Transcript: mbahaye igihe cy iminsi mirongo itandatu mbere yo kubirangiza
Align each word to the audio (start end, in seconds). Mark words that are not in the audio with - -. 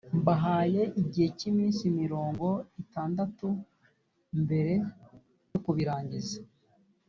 mbahaye 0.19 0.81
igihe 1.01 1.27
cy 1.37 1.43
iminsi 1.49 1.83
mirongo 1.99 2.47
itandatu 2.81 3.47
mbere 4.41 4.73
yo 5.51 5.59
kubirangiza 5.63 6.37